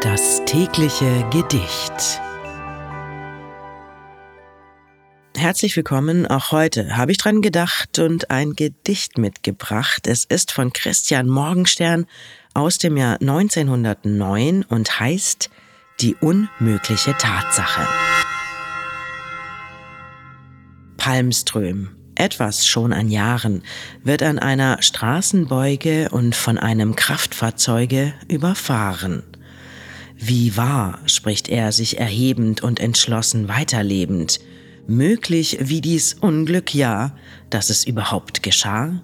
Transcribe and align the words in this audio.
Das 0.00 0.44
tägliche 0.44 1.26
Gedicht. 1.32 2.20
Herzlich 5.36 5.74
willkommen. 5.76 6.24
Auch 6.24 6.52
heute 6.52 6.96
habe 6.96 7.10
ich 7.10 7.18
dran 7.18 7.42
gedacht 7.42 7.98
und 7.98 8.30
ein 8.30 8.52
Gedicht 8.52 9.18
mitgebracht. 9.18 10.06
Es 10.06 10.24
ist 10.24 10.52
von 10.52 10.72
Christian 10.72 11.28
Morgenstern 11.28 12.06
aus 12.54 12.78
dem 12.78 12.96
Jahr 12.96 13.20
1909 13.20 14.62
und 14.62 15.00
heißt 15.00 15.50
Die 15.98 16.14
unmögliche 16.14 17.16
Tatsache. 17.18 17.84
Palmström, 20.96 21.96
etwas 22.14 22.68
schon 22.68 22.92
an 22.92 23.08
Jahren, 23.08 23.64
wird 24.04 24.22
an 24.22 24.38
einer 24.38 24.80
Straßenbeuge 24.80 26.10
und 26.10 26.36
von 26.36 26.56
einem 26.56 26.94
Kraftfahrzeuge 26.94 28.14
überfahren. 28.28 29.24
Wie 30.20 30.56
wahr, 30.56 30.98
spricht 31.06 31.48
er 31.48 31.70
sich 31.70 31.98
erhebend 31.98 32.60
und 32.60 32.80
entschlossen 32.80 33.48
weiterlebend, 33.48 34.40
möglich 34.88 35.58
wie 35.60 35.80
dies 35.80 36.14
Unglück 36.14 36.74
ja, 36.74 37.16
dass 37.50 37.70
es 37.70 37.86
überhaupt 37.86 38.42
geschah? 38.42 39.00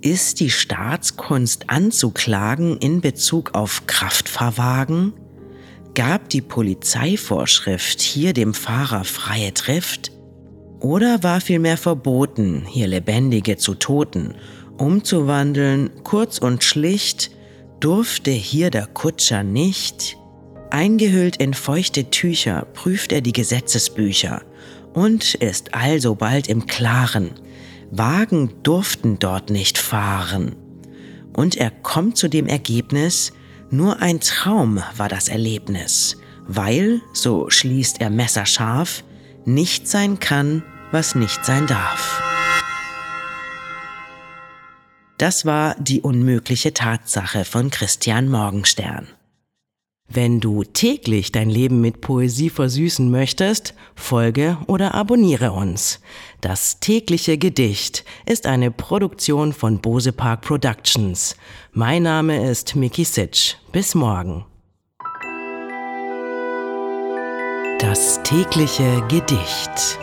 Ist 0.00 0.40
die 0.40 0.50
Staatskunst 0.50 1.70
anzuklagen 1.70 2.78
in 2.78 3.00
Bezug 3.00 3.54
auf 3.54 3.86
Kraftfahrwagen? 3.86 5.12
Gab 5.94 6.28
die 6.30 6.42
Polizeivorschrift 6.42 8.00
hier 8.00 8.32
dem 8.32 8.54
Fahrer 8.54 9.04
freie 9.04 9.54
Trift? 9.54 10.10
Oder 10.80 11.22
war 11.22 11.40
vielmehr 11.40 11.76
verboten, 11.76 12.64
hier 12.68 12.88
Lebendige 12.88 13.56
zu 13.56 13.74
Toten, 13.74 14.34
umzuwandeln, 14.78 15.90
kurz 16.02 16.38
und 16.38 16.64
schlicht, 16.64 17.30
durfte 17.80 18.30
hier 18.30 18.70
der 18.70 18.86
Kutscher 18.86 19.42
nicht? 19.42 20.16
Eingehüllt 20.70 21.36
in 21.36 21.54
feuchte 21.54 22.10
Tücher 22.10 22.66
prüft 22.74 23.12
er 23.12 23.20
die 23.20 23.32
Gesetzesbücher 23.32 24.42
und 24.92 25.34
ist 25.34 25.74
alsobald 25.74 26.48
im 26.48 26.66
Klaren, 26.66 27.30
Wagen 27.90 28.54
durften 28.62 29.18
dort 29.18 29.50
nicht 29.50 29.78
fahren. 29.78 30.56
Und 31.32 31.56
er 31.56 31.70
kommt 31.70 32.18
zu 32.18 32.28
dem 32.28 32.46
Ergebnis, 32.46 33.32
nur 33.70 34.00
ein 34.00 34.20
Traum 34.20 34.82
war 34.96 35.08
das 35.08 35.28
Erlebnis, 35.28 36.16
weil, 36.46 37.00
so 37.12 37.48
schließt 37.48 38.00
er 38.00 38.10
messerscharf, 38.10 39.04
nicht 39.44 39.88
sein 39.88 40.18
kann, 40.18 40.62
was 40.90 41.14
nicht 41.14 41.44
sein 41.44 41.66
darf. 41.66 42.27
Das 45.18 45.44
war 45.44 45.74
die 45.80 46.00
unmögliche 46.00 46.72
Tatsache 46.72 47.44
von 47.44 47.70
Christian 47.70 48.28
Morgenstern. 48.28 49.08
Wenn 50.08 50.38
du 50.38 50.62
täglich 50.62 51.32
dein 51.32 51.50
Leben 51.50 51.80
mit 51.80 52.00
Poesie 52.00 52.50
versüßen 52.50 53.10
möchtest, 53.10 53.74
folge 53.96 54.56
oder 54.68 54.94
abonniere 54.94 55.50
uns. 55.52 56.00
Das 56.40 56.78
tägliche 56.78 57.36
Gedicht 57.36 58.04
ist 58.26 58.46
eine 58.46 58.70
Produktion 58.70 59.52
von 59.52 59.80
Bose 59.80 60.12
Park 60.12 60.42
Productions. 60.42 61.36
Mein 61.72 62.04
Name 62.04 62.48
ist 62.48 62.76
Mickey 62.76 63.04
Sitch. 63.04 63.56
Bis 63.72 63.96
morgen. 63.96 64.46
Das 67.80 68.22
tägliche 68.22 69.04
Gedicht. 69.08 69.98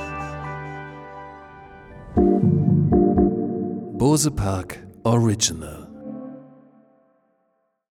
Bose 3.98 4.30
Park 4.30 4.85
Original 5.08 5.85